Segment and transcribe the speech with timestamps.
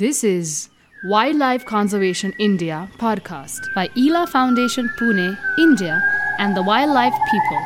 [0.00, 0.70] This is
[1.04, 6.00] Wildlife Conservation India podcast by Ela Foundation Pune, India,
[6.38, 7.60] and the Wildlife People.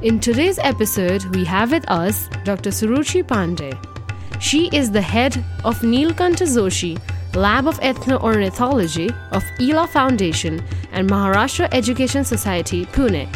[0.00, 2.70] In today's episode, we have with us Dr.
[2.70, 3.76] Suruchi Pandey.
[4.40, 5.36] She is the head
[5.66, 6.98] of Neelkanta Joshi
[7.34, 10.60] Lab of Ethno-Ornithology of Ela Foundation
[10.90, 13.28] and Maharashtra Education Society, Pune.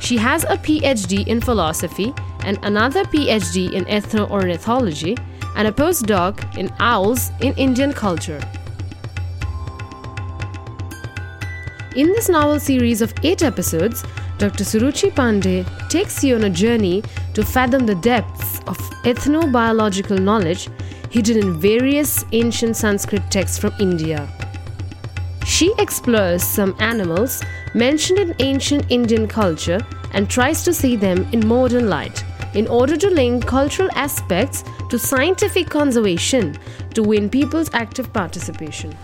[0.00, 2.12] She has a PhD in philosophy
[2.44, 5.16] and another PhD in ethno-ornithology
[5.56, 8.40] and a postdoc in owls in Indian culture.
[11.94, 14.04] In this novel series of eight episodes,
[14.38, 14.62] Dr.
[14.64, 17.02] Suruchi Pandey takes you on a journey
[17.34, 20.68] to fathom the depths of ethnobiological knowledge
[21.10, 24.28] hidden in various ancient Sanskrit texts from India.
[25.46, 27.42] She explores some animals
[27.74, 29.80] mentioned in ancient Indian culture
[30.12, 32.24] and tries to see them in modern light
[32.54, 36.56] in order to link cultural aspects to scientific conservation
[36.94, 38.96] to win people's active participation.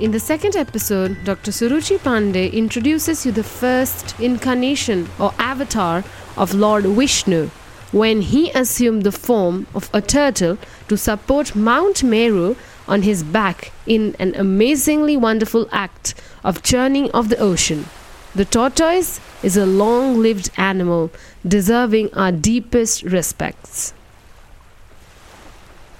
[0.00, 1.52] In the second episode, Dr.
[1.52, 6.02] Suruchi Pandey introduces you the first incarnation or avatar
[6.36, 7.50] of Lord Vishnu
[7.92, 12.56] when he assumed the form of a turtle to support Mount Meru
[12.88, 17.84] on his back in an amazingly wonderful act of churning of the ocean.
[18.34, 21.10] The tortoise is a long lived animal
[21.46, 23.92] deserving our deepest respects.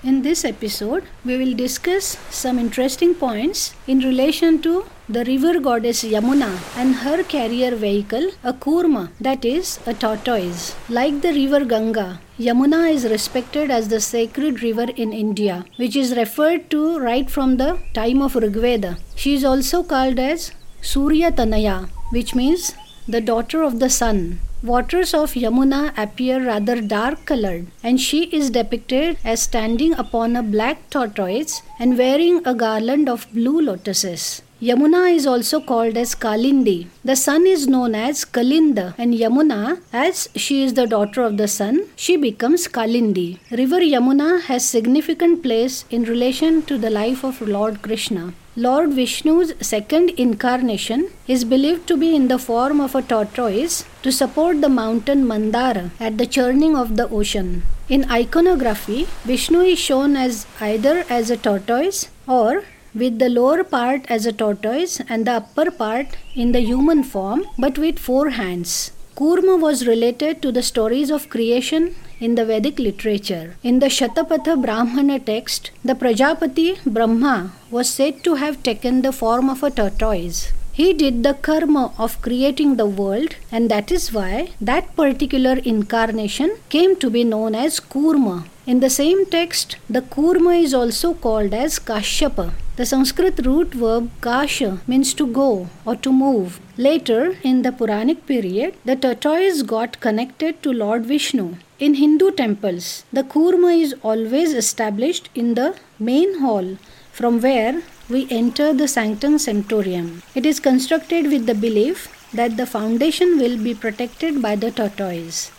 [0.02, 6.05] In this episode, we will discuss some interesting points in relation to the river goddess
[6.05, 10.77] Yamuna and her carrier vehicle, a kurma, that is, a tortoise.
[10.89, 16.17] Like the river Ganga, Yamuna is respected as the sacred river in India, which is
[16.17, 18.98] referred to right from the time of Rigveda.
[19.17, 22.72] She is also called as Surya Tanaya, which means
[23.09, 24.41] the daughter of the sun.
[24.62, 30.43] Waters of Yamuna appear rather dark colored, and she is depicted as standing upon a
[30.44, 34.43] black tortoise and wearing a garland of blue lotuses.
[34.62, 36.87] Yamuna is also called as Kalindi.
[37.05, 41.49] The sun is known as Kalinda, and Yamuna, as she is the daughter of the
[41.49, 43.41] sun, she becomes Kalindi.
[43.50, 48.34] River Yamuna has significant place in relation to the life of Lord Krishna.
[48.55, 54.12] Lord Vishnu's second incarnation is believed to be in the form of a tortoise to
[54.12, 57.65] support the mountain Mandara at the churning of the ocean.
[57.89, 62.62] In iconography, Vishnu is shown as either as a tortoise or
[62.94, 67.44] with the lower part as a tortoise and the upper part in the human form
[67.58, 68.92] but with four hands.
[69.16, 73.56] Kurma was related to the stories of creation in the Vedic literature.
[73.62, 79.50] In the Shatapatha Brahmana text, the Prajapati Brahma was said to have taken the form
[79.50, 80.52] of a tortoise.
[80.72, 86.56] He did the karma of creating the world, and that is why that particular incarnation
[86.70, 88.44] came to be known as Kurma.
[88.65, 92.53] In the same text, the Kurma is also called as Kashyapa.
[92.77, 96.61] The Sanskrit root verb kasha means to go or to move.
[96.77, 101.56] Later, in the Puranic period, the tortoise got connected to Lord Vishnu.
[101.81, 106.79] In Hindu temples, the kurma is always established in the main hall
[107.11, 110.23] from where we enter the sanctum sanctorium.
[110.37, 115.50] It is constructed with the belief that the foundation will be protected by the tortoise.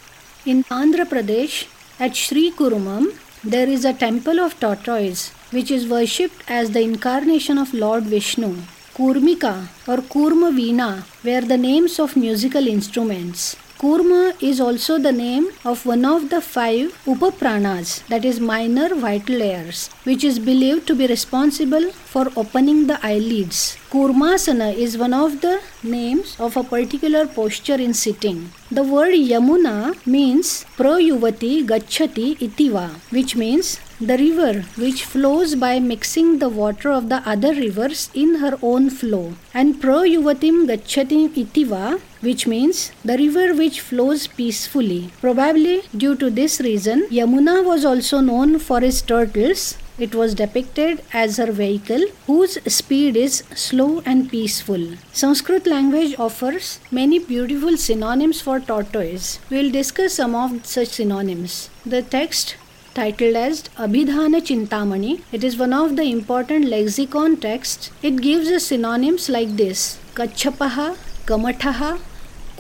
[0.46, 1.68] In Andhra Pradesh,
[2.04, 3.06] at Sri Kurmam,
[3.46, 8.50] there is a temple of tortoise which is worshipped as the incarnation of Lord Vishnu.
[8.96, 10.90] Kurmika or Kurma Veena
[11.24, 13.56] were the names of musical instruments.
[13.84, 19.36] Kurma is also the name of one of the five Upapranas, that is, minor vital
[19.36, 23.76] layers, which is believed to be responsible for opening the eyelids.
[23.92, 28.52] Kurmasana is one of the names of a particular posture in sitting.
[28.72, 36.40] The word Yamuna means Prayuvati Gachati Itiva, which means the river which flows by mixing
[36.40, 39.34] the water of the other rivers in her own flow.
[39.54, 45.12] And Prayuvatim Gachati Itiva, which means the river which flows peacefully.
[45.22, 51.04] Probably due to this reason, Yamuna was also known for its turtles it was depicted
[51.14, 54.88] as her vehicle whose speed is slow and peaceful.
[55.12, 59.40] Sanskrit language offers many beautiful synonyms for tortoise.
[59.52, 61.70] We will discuss some of such synonyms.
[61.86, 62.56] The text
[62.96, 65.22] titled as Abhidhana Chintamani.
[65.32, 67.92] It is one of the important lexicon texts.
[68.02, 70.98] It gives us synonyms like this Kachapaha,
[71.28, 72.00] Kamataha,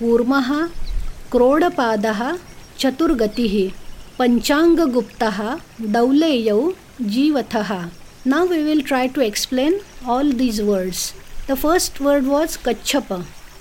[0.03, 0.33] Kurma,
[1.31, 2.05] क्रोड़पाद,
[2.79, 3.47] चतुर्गति,
[4.17, 5.23] पंचांगगुप्त,
[5.91, 6.50] दौलेय
[7.03, 7.55] जीवथ
[8.27, 11.13] now we will try to explain all these words
[11.50, 13.13] the first word was Kachhap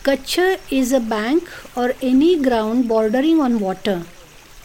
[0.07, 0.41] Kutch
[0.73, 1.49] is a bank
[1.79, 4.03] or any ground bordering on water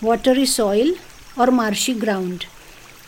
[0.03, 0.95] water is soil
[1.37, 2.43] or marshy ground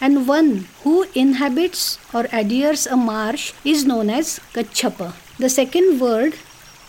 [0.04, 0.54] and one
[0.86, 5.01] who inhabits or adheres a marsh is known as Kachhap
[5.42, 6.36] the second word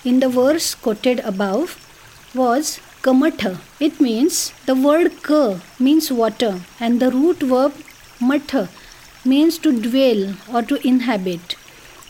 [0.05, 1.77] in the verse quoted above
[2.35, 3.61] was Kamatha.
[3.79, 7.75] It means the word ka means water and the root verb
[8.21, 8.69] matha
[9.25, 11.57] means to dwell or to inhabit.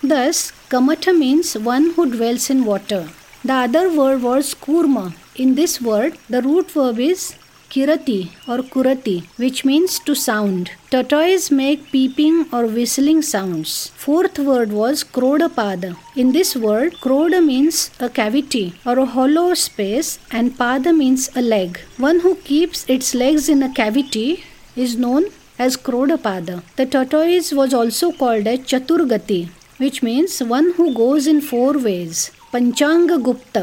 [0.03, 3.09] Thus, Kamatha means one who dwells in water.
[3.45, 5.15] The other word was kurma.
[5.35, 7.35] In this word, the root verb is
[7.73, 10.71] kirati or kurati, which means to sound.
[10.91, 13.71] Tortoise make peeping or whistling sounds.
[14.05, 15.91] Fourth word was krodapada.
[16.17, 21.43] In this word, kroda means a cavity or a hollow space, and pada means a
[21.43, 21.81] leg.
[22.09, 24.45] One who keeps its legs in a cavity
[24.77, 25.25] is known
[25.59, 26.63] as krodapada.
[26.77, 29.43] The tortoise was also called a chaturgati
[29.83, 32.31] which means one who goes in four ways.
[32.53, 33.63] Panchanga Gupta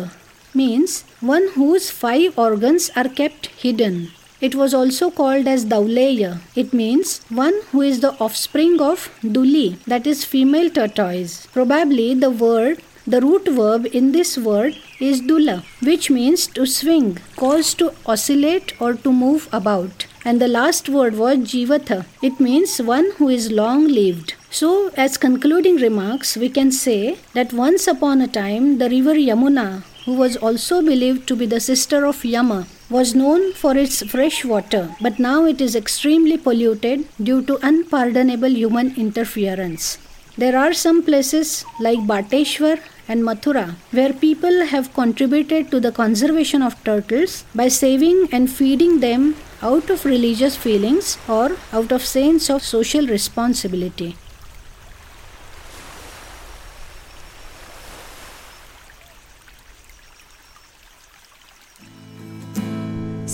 [0.54, 4.12] means one whose five organs are kept hidden.
[4.40, 6.42] It was also called as Dauleya.
[6.56, 11.48] It means one who is the offspring of Duli, that is female tortoise.
[11.48, 17.18] Probably the word, the root verb in this word is Dula, which means to swing,
[17.36, 20.06] cause to oscillate or to move about.
[20.24, 22.06] And the last word was Jivatha.
[22.22, 24.36] It means one who is long lived.
[24.52, 29.84] So, as concluding remarks, we can say that once upon a time the river Yamuna,
[30.08, 34.46] who was also believed to be the sister of Yama, was known for its fresh
[34.46, 39.98] water, but now it is extremely polluted due to unpardonable human interference.
[40.38, 46.62] There are some places like Bateshwar and Mathura where people have contributed to the conservation
[46.62, 52.50] of turtles by saving and feeding them out of religious feelings or out of sense
[52.50, 54.16] of social responsibility.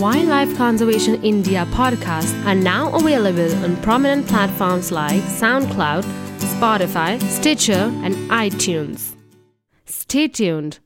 [0.00, 6.04] Wildlife Conservation India podcasts are now available on prominent platforms like SoundCloud,
[6.38, 9.14] Spotify, Stitcher, and iTunes.
[9.84, 10.78] Stay tuned